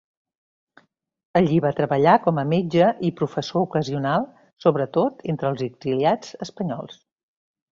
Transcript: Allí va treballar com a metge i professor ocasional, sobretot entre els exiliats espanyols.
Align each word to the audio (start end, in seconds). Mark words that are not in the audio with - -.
Allí 1.39 1.59
va 1.65 1.71
treballar 1.79 2.15
com 2.23 2.41
a 2.43 2.47
metge 2.55 2.87
i 3.09 3.13
professor 3.19 3.67
ocasional, 3.67 4.25
sobretot 4.65 5.23
entre 5.35 5.53
els 5.55 5.65
exiliats 5.71 6.35
espanyols. 6.49 6.99